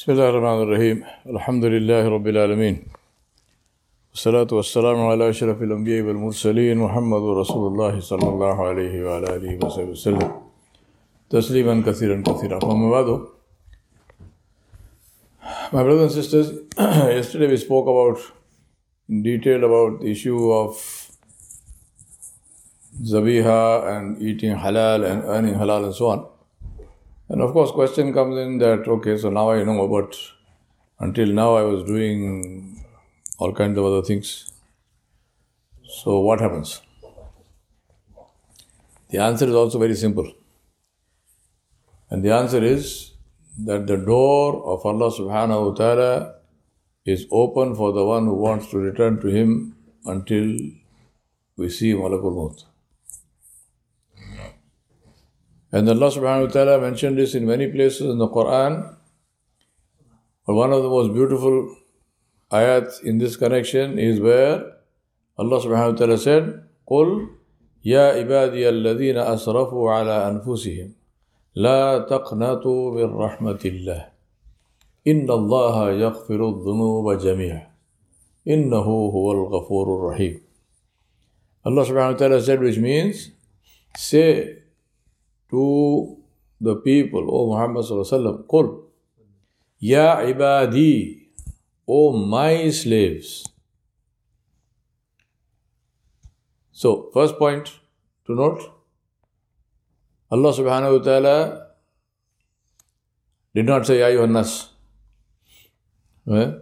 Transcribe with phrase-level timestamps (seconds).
[0.00, 2.76] بسم الله الرحمن الرحيم الحمد لله رب العالمين
[4.10, 9.90] والصلاة والسلام على أشرف الأنبياء والمرسلين محمد رسول الله صلى الله عليه وعلى آله وصحبه
[9.90, 10.30] وسلم
[11.30, 13.08] تسليما كثيرا كثيرا فما بعد
[15.72, 16.46] My brothers and sisters,
[17.18, 18.18] yesterday we spoke about
[19.10, 20.80] in detail about the issue of
[23.12, 23.62] zabiha
[23.92, 26.39] and eating halal and earning halal and so on.
[27.30, 30.16] And of course, question comes in that okay, so now I know, but
[30.98, 32.84] until now I was doing
[33.38, 34.52] all kinds of other things.
[36.02, 36.82] So what happens?
[39.10, 40.32] The answer is also very simple.
[42.10, 43.12] And the answer is
[43.64, 46.34] that the door of Allah subhanahu wa ta'ala
[47.04, 50.58] is open for the one who wants to return to Him until
[51.56, 52.69] we see Malakul Maut.
[55.71, 58.95] And Allah subhanahu wa ta'ala mentioned this in many places in the Quran.
[60.47, 61.75] But one of the most beautiful
[62.51, 64.63] ayats in this connection is where
[65.37, 67.27] Allah subhanahu wa ta'ala said, قُلْ
[67.85, 70.93] يَا عِبَادِيَ الَّذِينَ أَسْرَفُوا عَلَى أَنفُسِهِمْ
[71.55, 74.07] لا تقنطوا من رحمة الله
[75.07, 77.67] إن الله يغفر الذنوب جميعا
[78.47, 80.41] إنه هو الغفور الرحيم
[81.65, 83.31] Allah subhanahu wa ta'ala said which means
[83.97, 84.58] say
[85.50, 86.16] to
[86.60, 88.84] the people, O Muhammad sallallahu Qul,
[89.78, 91.28] Ya ibadi,
[91.88, 93.44] O my slaves.
[96.70, 97.68] So, first point
[98.26, 98.60] to note,
[100.30, 101.66] Allah subhanahu wa ta'ala
[103.54, 104.68] did not say, Ya ayyuhannas.
[106.28, 106.52] Eh?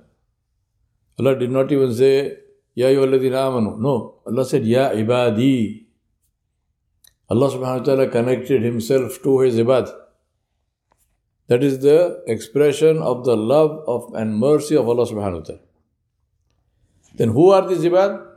[1.18, 2.38] Allah did not even say,
[2.74, 3.76] Ya ayyuhalladhina amanu.
[3.78, 5.87] No, Allah said, Ya ibadi.
[7.29, 9.91] Allah subhanahu wa ta'ala connected himself to his ibad.
[11.47, 15.61] That is the expression of the love of and mercy of Allah subhanahu wa ta'ala.
[17.15, 18.29] Then who are these ibad?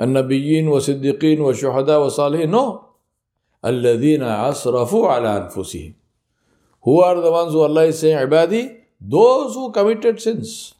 [0.00, 2.84] النبيين والصديقين والشهداء والصالحين No.
[3.64, 5.94] الذين أسرفوا على أنفسهم
[6.82, 8.76] Who are the ones who Allah is saying ibadi?
[9.00, 10.74] Those who committed sins.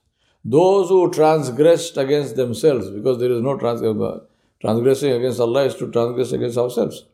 [0.45, 4.21] Those who transgressed against themselves because there is no transgression
[4.62, 7.06] Transgressing against Allah is to transgress against ourselves.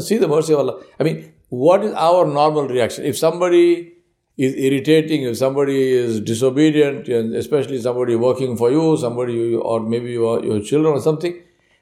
[0.00, 0.82] See the mercy of Allah.
[0.98, 3.04] I mean, what is our normal reaction?
[3.04, 3.94] If somebody
[4.36, 9.80] is irritating, if somebody is disobedient, and especially somebody working for you, somebody, you, or
[9.80, 11.40] maybe your, your children or something,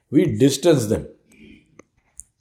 [0.09, 1.07] we distance them.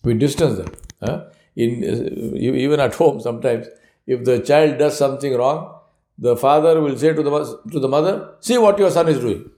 [0.05, 0.73] We distance them.
[1.03, 1.25] Huh?
[1.57, 3.67] In, uh, even at home, sometimes,
[4.07, 5.81] if the child does something wrong,
[6.19, 9.51] the father will say to the, to the mother, See what your son is doing.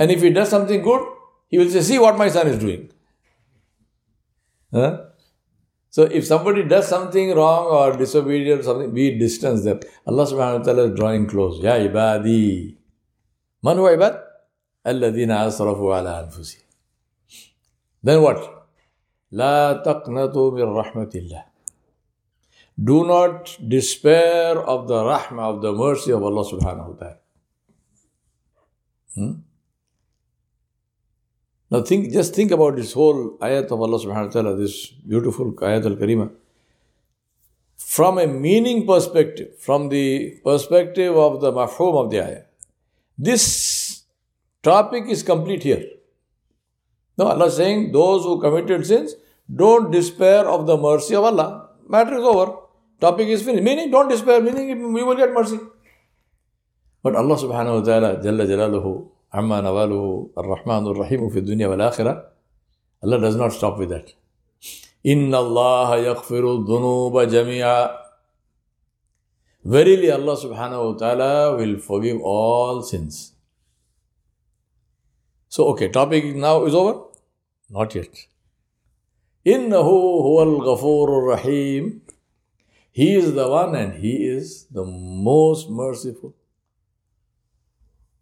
[0.00, 1.06] And if he does something good,
[1.48, 2.90] he will say, See what my son is doing.
[4.72, 4.92] Huh?
[5.90, 9.80] So if somebody does something wrong or disobedient something, we distance them.
[10.06, 11.60] Allah subhanahu wa ta'ala is drawing close.
[11.62, 12.76] Ya ibadi.
[13.62, 14.22] Man huwa ibad?
[14.86, 16.58] Alladhina asrafu ala anfusi.
[18.02, 18.40] Then what?
[19.32, 21.44] La taqnatu min rahmatillah.
[22.82, 27.18] Do not despair of the rahmah, of the mercy of Allah subhanahu wa ta'ala.
[29.14, 29.32] Hmm?
[31.70, 35.52] Now think, just think about this whole ayat of Allah subhanahu wa ta'ala, this beautiful
[35.52, 36.30] ayat al-karima.
[37.76, 42.44] From a meaning perspective, from the perspective of the mafhum of the ayat,
[43.16, 44.02] this
[44.62, 45.84] topic is complete here.
[47.16, 49.14] Now Allah is saying, those who committed sins,
[49.54, 51.70] don't despair of the mercy of Allah.
[51.88, 52.56] Matter is over.
[53.00, 53.64] Topic is finished.
[53.64, 55.58] Meaning, don't despair, meaning we will get mercy.
[57.02, 62.24] But Allah subhanahu wa ta'ala, Jalla Jalaluhu, Nawaluhu ar-Rahman ar-Rahim fi dunya wal akhirah.
[63.02, 64.12] Allah does not stop with that.
[65.04, 67.96] Inna Allah yaghfiru dhunuba jami'a.
[69.64, 73.32] Verily Allah subhanahu wa ta'ala will forgive all sins.
[75.48, 77.04] So, okay, topic now is over?
[77.70, 78.08] Not yet.
[79.44, 82.02] Innahu huwal ghafurur rahim.
[82.92, 86.34] He is the one and He is the most merciful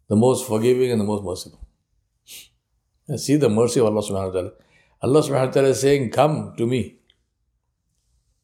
[0.09, 1.59] the most forgiving and the most merciful.
[3.07, 4.51] And see the mercy of Allah subhanahu wa ta'ala.
[5.01, 6.99] Allah subhanahu wa ta'ala is saying, Come to me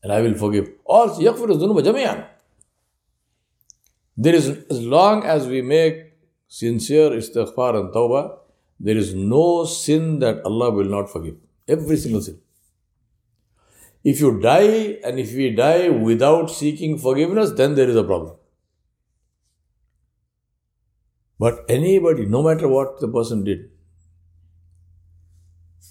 [0.06, 0.70] and I will forgive.
[0.86, 2.26] All yaghfiru dhunuba jami'an.
[4.16, 6.14] There is, as long as we make
[6.48, 8.38] sincere istighfar and tawbah,
[8.80, 11.36] there is no sin that Allah will not forgive.
[11.68, 12.40] Every single sin.
[14.04, 18.36] If you die and if we die without seeking forgiveness, then there is a problem.
[21.38, 23.70] But anybody, no matter what the person did,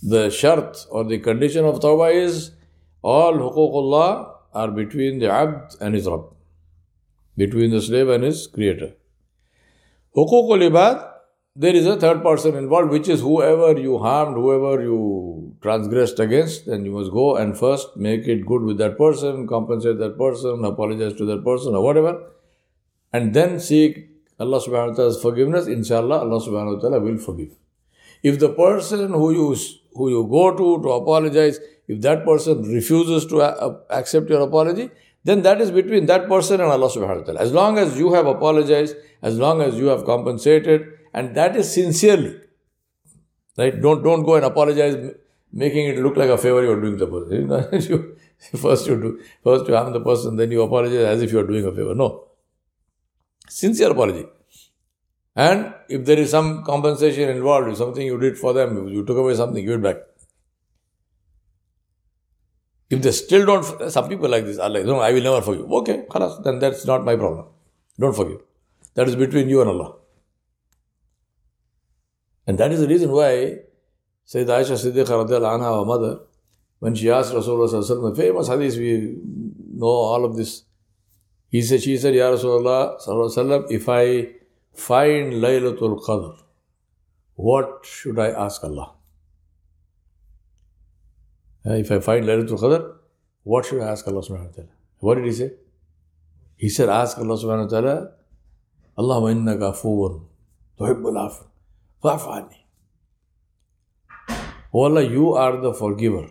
[0.03, 2.53] the shart or the condition of tawbah is
[3.03, 6.27] all huququllah are between the abd and his Rabb,
[7.37, 8.95] between the slave and his creator.
[10.17, 11.11] Huququl ibad,
[11.57, 16.67] there is a third person involved, which is whoever you harmed, whoever you transgressed against,
[16.67, 20.65] then you must go and first make it good with that person, compensate that person,
[20.65, 22.31] apologize to that person, or whatever,
[23.13, 25.67] and then seek Allah subhanahu wa ta'ala's forgiveness.
[25.67, 27.51] Inshallah, Allah subhanahu wa ta'ala will forgive.
[28.23, 29.57] If the person who you,
[29.95, 33.43] who you go to to apologize, if that person refuses to
[33.91, 34.91] accept your apology,
[35.25, 37.41] then that is between that person and Allah subhanahu wa ta'ala.
[37.41, 41.73] As long as you have apologized, as long as you have compensated, and that is
[41.73, 42.41] sincerely.
[43.57, 43.81] Right?
[43.81, 44.97] Don't don't go and apologize,
[45.53, 48.17] making it look like a favor you are doing the person.
[48.59, 51.47] first you do first you harm the person, then you apologize as if you are
[51.47, 51.95] doing a favor.
[51.95, 52.25] No.
[53.49, 54.27] Sincere apology.
[55.37, 59.17] And if there is some compensation involved, if something you did for them, you took
[59.17, 59.97] away something, give it back.
[62.91, 65.71] If they still don't, some people like this are like, no, I will never forgive.
[65.71, 67.47] Okay, khalas, then that's not my problem.
[67.99, 68.41] Don't forgive.
[68.95, 69.97] That is between you and Allah.
[72.47, 73.59] And that is the reason why
[74.27, 76.21] Sayyidina Aisha Siddiqa anha, our mother,
[76.79, 79.17] when she asked Rasulullah, the famous hadith, we
[79.73, 80.65] know all of this.
[81.49, 84.29] He said, she said, Ya Rasulullah, if I
[84.73, 86.37] find Laylatul Qadr,
[87.37, 88.93] what should I ask Allah?
[91.67, 92.95] Eh, if I find Laylatul Qadr,
[93.45, 94.69] what should I ask Allah subhanahu wa ta'ala?
[94.99, 95.53] What did he say?
[96.57, 98.13] He said, ask Allah subhanahu wa ta'ala,
[98.99, 100.23] Allahumma innaka afuwan,
[100.79, 101.45] tuhibbul afu.
[102.03, 102.57] Fa'fani.
[104.73, 106.29] Oh Allah, you are the forgiver.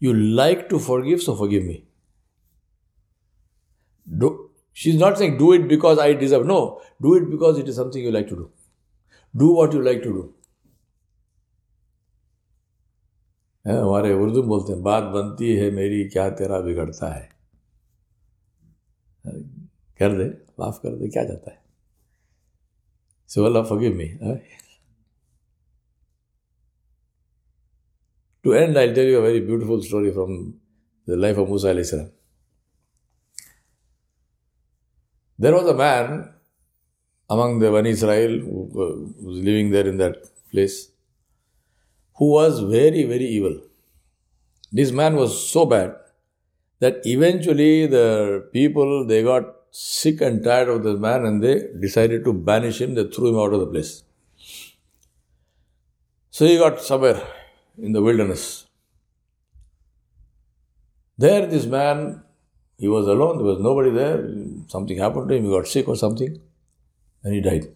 [0.00, 1.84] You like to forgive, so forgive me.
[4.72, 6.46] She's not saying do it because I deserve.
[6.46, 8.50] No, do it because it is something you like to do.
[9.34, 10.28] Do what you like to do.
[13.66, 17.28] हमारे उर्दू बोलते हैं बात बनती है मेरी क्या तेरा बिगड़ता है
[19.98, 20.24] कर दे
[20.60, 21.60] माफ़ कर दे क्या जाता है
[23.34, 24.08] so Allah forgive me
[28.44, 30.54] To end, I'll tell you a very beautiful story from
[31.06, 32.10] the life of Musa alayhi
[35.42, 36.32] There was a man
[37.28, 40.16] among the Bani Israel who uh, was living there in that
[40.52, 40.76] place
[42.18, 43.56] who was very, very evil.
[44.70, 45.96] This man was so bad
[46.78, 52.24] that eventually the people they got sick and tired of this man and they decided
[52.24, 54.04] to banish him, they threw him out of the place.
[56.30, 57.20] So he got somewhere
[57.78, 58.66] in the wilderness.
[61.18, 62.22] There, this man,
[62.82, 64.16] he was alone, there was nobody there.
[64.66, 66.40] Something happened to him, he got sick or something,
[67.22, 67.68] and he died.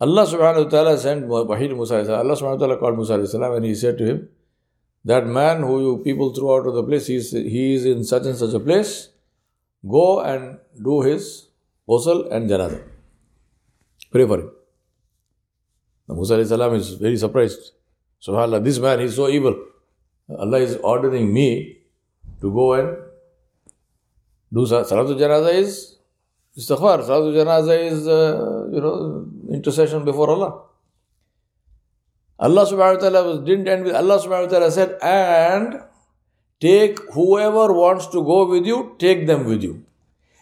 [0.00, 1.98] Allah subhanahu wa ta'ala sent Wahid Musa.
[2.16, 4.28] Allah subhanahu wa ta'ala called Musa and he said to him,
[5.04, 8.02] That man who you people threw out of the place, he is, he is in
[8.02, 9.10] such and such a place.
[9.88, 11.46] Go and do his
[11.88, 12.82] ghusl and janazah.
[14.10, 14.50] Pray for him.
[16.08, 17.70] Now Musa is very surprised.
[18.20, 19.64] SubhanAllah, this man is so evil.
[20.28, 21.77] Allah is ordering me
[22.40, 22.96] to go and
[24.52, 25.98] do Salatul Janazah is
[26.56, 27.02] istighfar.
[27.02, 30.62] Salatul Janazah is, uh, you know, intercession before Allah.
[32.38, 35.82] Allah subhanahu wa ta'ala didn't end with Allah subhanahu wa ta'ala said, and
[36.60, 39.84] take whoever wants to go with you, take them with you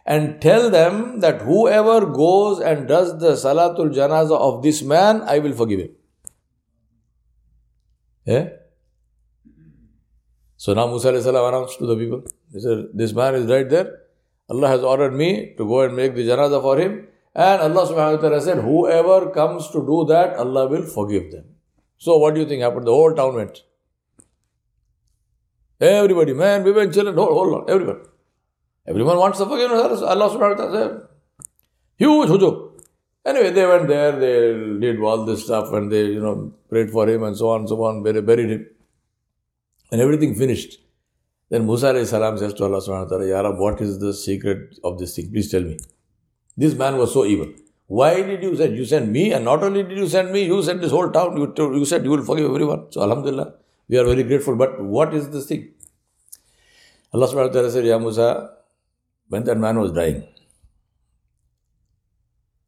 [0.06, 5.40] and tell them that whoever goes and does the Salatul Janazah of this man, I
[5.40, 5.90] will forgive him.
[8.24, 8.48] Yeah?
[10.56, 12.22] So now Musa announced to the people,
[12.52, 14.00] he said, This man is right there.
[14.48, 17.08] Allah has ordered me to go and make the janazah for him.
[17.34, 21.44] And Allah subhanahu wa ta'ala said, Whoever comes to do that, Allah will forgive them.
[21.98, 22.86] So what do you think happened?
[22.86, 23.62] The whole town went.
[25.80, 28.00] Everybody, man, women, children, hold, hold on, everybody.
[28.86, 30.00] Everyone wants the forgiveness.
[30.00, 31.02] Allah subhanahu wa ta'ala
[31.96, 32.72] huge hujub.
[33.26, 37.08] Anyway, they went there, they did all this stuff and they, you know, prayed for
[37.08, 38.66] him and so on and so on, buried him.
[39.90, 40.78] And everything finished.
[41.48, 44.12] Then Musa alayhi salam says to Allah subhanahu wa ta'ala, Ya Rab, what is the
[44.12, 45.30] secret of this thing?
[45.30, 45.78] Please tell me.
[46.56, 47.52] This man was so evil.
[47.86, 48.76] Why did you send?
[48.76, 51.36] You sent me, and not only did you send me, you sent this whole town.
[51.36, 52.90] You, you said you will forgive everyone.
[52.90, 53.54] So, Alhamdulillah,
[53.88, 54.56] we are very grateful.
[54.56, 55.70] But what is this thing?
[57.14, 58.50] Allah subhanahu wa ta'ala said, Ya Musa,
[59.28, 60.26] when that man was dying,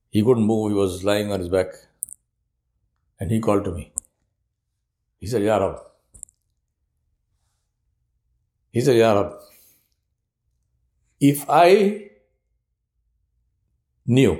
[0.09, 1.67] he couldn't move, he was lying on his back.
[3.19, 3.93] And he called to me.
[5.19, 5.81] He said, Ya Rab.
[8.79, 9.33] He said, Ya Rab,
[11.19, 12.11] if I
[14.07, 14.39] knew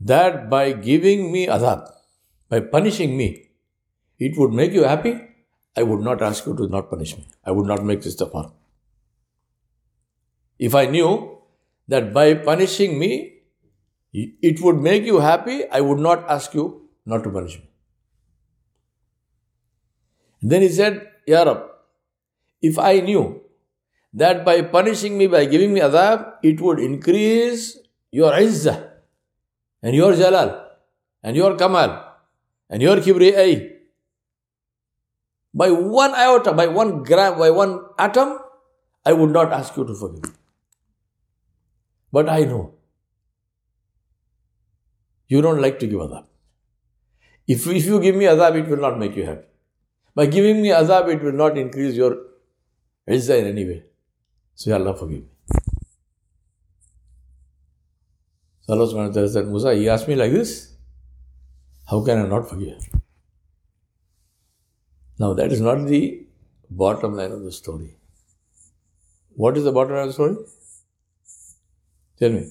[0.00, 1.82] that by giving me azab,
[2.48, 3.50] by punishing me,
[4.18, 5.12] it would make you happy,
[5.76, 7.28] I would not ask you to not punish me.
[7.44, 8.52] I would not make this istighfar.
[10.58, 11.12] If I knew
[11.88, 13.12] that by punishing me,
[14.14, 17.68] it would make you happy, I would not ask you not to punish me.
[20.40, 21.74] Then he said, Ya Rab,
[22.62, 23.40] if I knew
[24.14, 27.78] that by punishing me, by giving me adab, it would increase
[28.10, 28.90] your izzah
[29.82, 30.64] and your jalal
[31.22, 32.04] and your kamal
[32.70, 33.78] and your kibriyai
[35.54, 38.38] by one iota, by one gram, by one atom,
[39.04, 40.30] I would not ask you to forgive me.
[42.12, 42.74] But I know
[45.26, 46.24] you don't like to give adab.
[47.46, 49.46] If, if you give me azab, it will not make you happy.
[50.14, 52.27] By giving me azab, it will not increase your
[53.08, 53.82] izzah in any way.
[54.54, 55.28] So, Allah forgive me.
[58.62, 60.74] So Allah subhanahu wa ta'ala said, Musa, he asked me like this.
[61.90, 62.76] How can I not forgive?
[65.18, 66.26] Now, that is not the
[66.68, 67.96] bottom line of the story.
[69.30, 70.36] What is the bottom line of the story?
[72.18, 72.50] Tell me.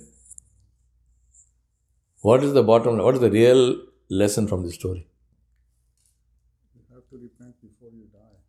[2.22, 3.06] What is the bottom line?
[3.06, 3.76] What is the real
[4.10, 5.08] lesson from the story?
[6.76, 8.40] You have to repent before you die.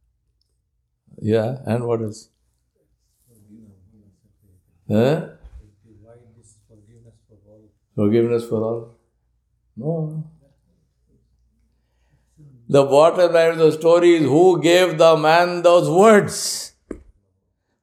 [1.21, 2.29] Yeah, and what else?
[4.89, 5.27] Huh?
[6.67, 7.61] forgiveness for all.
[7.95, 8.97] Forgiveness for all?
[9.77, 10.23] No.
[12.67, 16.73] The bottom line of the story is who gave the man those words?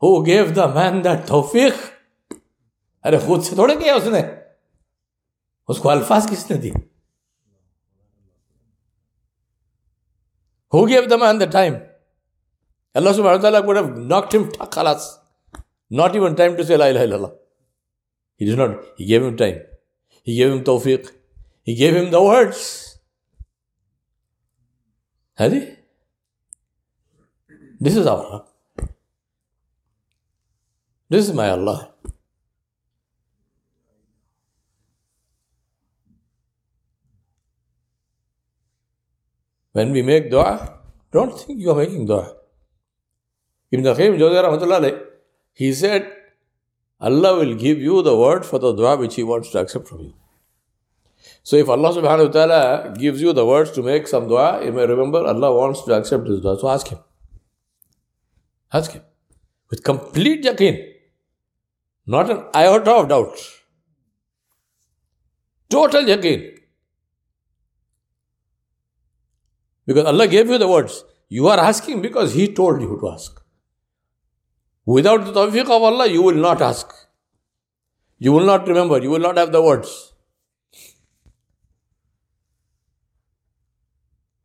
[0.01, 1.75] Who gave the man that tawfiq?
[3.05, 4.21] अरे खुद से थोड़े किया उसने
[5.69, 6.83] उसको अल्फाज किसने दिए
[10.73, 11.81] Who gave the man the time?
[12.96, 15.18] Allah subhanahu wa ta'ala would have knocked him khalas.
[15.90, 17.34] Not even time to say La ilaha illallah.
[18.38, 18.84] He did not.
[18.98, 19.62] He gave him time.
[20.24, 21.12] He gave him tawfiq.
[21.64, 22.98] He gave him the words.
[25.38, 25.76] Hadi?
[27.80, 28.46] This is our
[31.10, 31.92] This is my Allah.
[39.74, 40.80] When we make dua,
[41.12, 42.45] don't think you are making dua.
[43.76, 44.96] Ibn Qayyim Jawziyah
[45.56, 46.12] he said,
[47.00, 50.02] Allah will give you the word for the dua which He wants to accept from
[50.02, 50.14] you.
[51.44, 55.26] So if Allah subhanahu wa ta'ala gives you the words to make some dua, remember
[55.26, 56.60] Allah wants to accept this dua.
[56.60, 57.00] So ask Him.
[58.74, 59.04] Ask Him.
[59.70, 60.94] With complete yaqeen.
[62.06, 63.40] Not an iota of doubt.
[65.70, 66.60] Total yaqeen.
[69.86, 71.04] Because Allah gave you the words.
[71.30, 73.45] You are asking because He told you to ask.
[74.85, 76.93] Without the tawfiq of Allah, you will not ask.
[78.19, 79.01] You will not remember.
[79.03, 80.13] You will not have the words.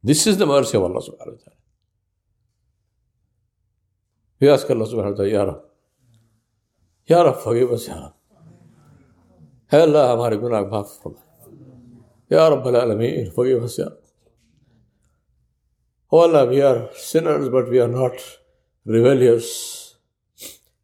[0.03, 1.55] This is the mercy of Allah subhanahu wa ta'ala.
[4.39, 5.61] We ask Allah subhanahu wa ta'ala, Ya Rab.
[7.07, 8.13] Ya Rab, forgive us, Ya Rab.
[9.67, 11.21] Hey Allah, हमारे गुनाह माफ फरमा
[12.29, 13.97] Ya Rabbal Alameen, forgive us, Ya Rab.
[16.11, 18.13] Oh Allah, we are sinners, but we are not
[18.85, 19.78] rebellious.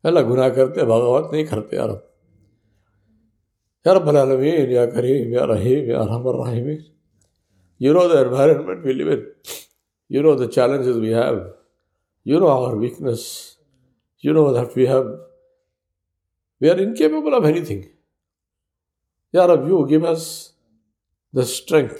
[0.06, 1.90] पहला गुनाह करते, भगवत नहीं करते, यार।
[3.86, 6.68] यार भला नवीन या करीम, या रहीम, या रहम रहीम।
[7.80, 9.24] You know the environment we live in
[10.10, 11.40] you know the challenges we have
[12.26, 13.26] you know our weakness
[14.24, 15.10] you know that we have
[16.60, 17.82] we are incapable of any thing
[19.34, 20.24] यार अब you give us
[21.34, 21.98] the strength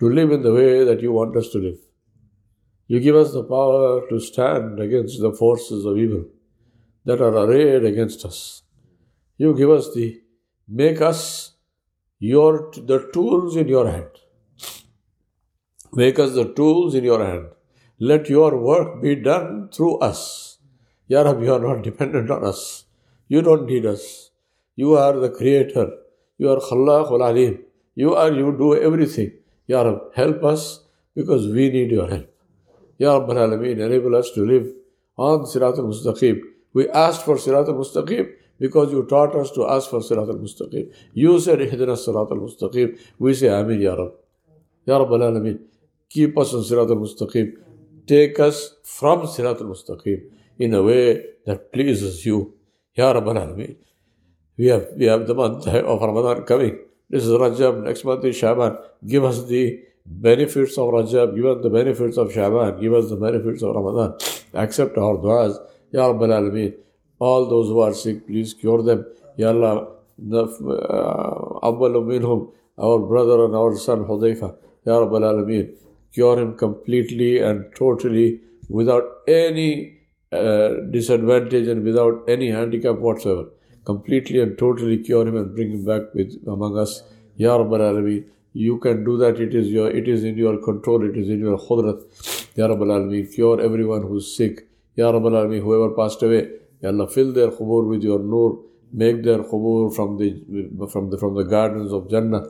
[0.00, 1.78] to live in the way that you want us to live
[2.90, 6.24] you give us the power to stand against the forces of evil
[7.04, 8.62] that are arrayed against us.
[9.36, 10.20] You give us the,
[10.68, 11.52] make us
[12.18, 14.10] your, the tools in your hand.
[15.92, 17.46] Make us the tools in your hand.
[17.98, 20.58] Let your work be done through us.
[21.06, 22.84] Ya Rab, you are not dependent on us.
[23.28, 24.30] You don't need us.
[24.74, 25.90] You are the creator.
[26.38, 27.58] You are Khallaq al Alim.
[27.94, 29.32] You are, you do everything.
[29.66, 30.80] Ya Rab, help us
[31.14, 32.30] because we need your help.
[32.98, 34.66] Ya Rabbal enable us to live
[35.16, 36.40] on Sirat al Mustaqim
[36.74, 40.36] we asked for Sirat al Mustaqim because you taught us to ask for Sirat al
[40.36, 40.92] Mustaqim.
[41.14, 42.98] You said Ihdina Sirat al Mustaqim.
[43.18, 44.12] We say Amin Ya Rab.
[44.84, 45.60] Ya Rabbal Alameen.
[46.10, 47.54] Keep us on Sirat al Mustaqim.
[48.06, 50.20] Take us from Sirat al Mustaqim
[50.58, 52.54] in a way that pleases you.
[52.94, 53.76] Ya Rabbal Alameen.
[54.56, 56.78] We have, we have the month of Ramadan coming.
[57.10, 58.76] This is Rajab, next month is Shaban.
[59.06, 63.16] Give us the benefits of Rajab, give us the benefits of Shaban, give us the
[63.16, 64.16] benefits of Ramadan.
[64.54, 65.58] Accept our du'as.
[65.94, 66.74] Ya Rabbil Alameen,
[67.20, 69.06] all those who are sick, please cure them.
[69.36, 69.90] Ya Allah,
[70.32, 71.60] uh,
[72.76, 75.70] our brother and our son Hudayfa, Ya Rabbil Alameen,
[76.12, 79.98] cure him completely and totally without any
[80.32, 83.50] uh, disadvantage and without any handicap whatsoever.
[83.84, 87.04] Completely and totally cure him and bring him back with among us.
[87.36, 89.38] Ya Rabbil Alameen, you can do that.
[89.38, 91.08] It is your, it is in your control.
[91.08, 92.02] It is in your khudrat.
[92.56, 94.66] Ya Rabbil Alameen, cure everyone who's sick.
[94.95, 95.61] Ya Rabbal Alameen.
[95.61, 96.49] Whoever passed away.
[96.81, 98.63] Ya Allah, fill their khubur with your nur.
[98.91, 102.45] Make their khubur from the from the from the gardens of Jannah.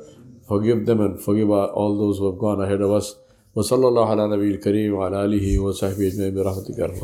[0.48, 3.16] Forgive them and forgive all those who have gone ahead of us.
[3.56, 6.98] وصلى الله على نبي الكريم وعلى آله وصحبه أجمعين برحمتك يا رب